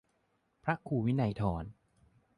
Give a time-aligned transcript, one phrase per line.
[0.63, 1.63] พระครูวินัยธร